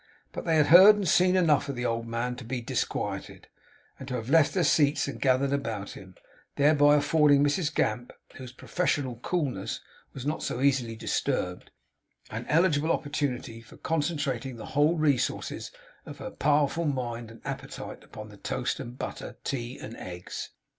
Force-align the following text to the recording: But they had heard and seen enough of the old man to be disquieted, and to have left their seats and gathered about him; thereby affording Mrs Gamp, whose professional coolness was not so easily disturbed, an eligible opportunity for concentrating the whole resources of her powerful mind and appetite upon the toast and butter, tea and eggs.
But 0.31 0.45
they 0.45 0.55
had 0.55 0.65
heard 0.73 0.95
and 0.95 1.07
seen 1.07 1.35
enough 1.35 1.69
of 1.69 1.75
the 1.75 1.85
old 1.85 2.07
man 2.07 2.35
to 2.37 2.43
be 2.43 2.59
disquieted, 2.59 3.47
and 3.99 4.07
to 4.07 4.15
have 4.15 4.31
left 4.31 4.55
their 4.55 4.63
seats 4.63 5.07
and 5.07 5.21
gathered 5.21 5.53
about 5.53 5.91
him; 5.91 6.15
thereby 6.55 6.95
affording 6.95 7.43
Mrs 7.43 7.71
Gamp, 7.71 8.11
whose 8.37 8.51
professional 8.51 9.17
coolness 9.17 9.79
was 10.15 10.25
not 10.25 10.41
so 10.41 10.59
easily 10.59 10.95
disturbed, 10.95 11.69
an 12.31 12.47
eligible 12.49 12.91
opportunity 12.91 13.61
for 13.61 13.77
concentrating 13.77 14.55
the 14.55 14.65
whole 14.73 14.97
resources 14.97 15.69
of 16.07 16.17
her 16.17 16.31
powerful 16.31 16.85
mind 16.85 17.29
and 17.29 17.39
appetite 17.45 18.03
upon 18.03 18.29
the 18.29 18.37
toast 18.37 18.79
and 18.79 18.97
butter, 18.97 19.37
tea 19.43 19.77
and 19.77 19.95
eggs. 19.97 20.49